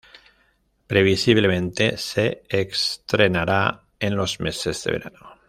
Previsiblemente, 0.87 1.95
se 1.95 2.41
estrenará 2.49 3.83
en 3.99 4.15
los 4.15 4.39
meses 4.39 4.83
de 4.83 4.93
verano. 4.93 5.37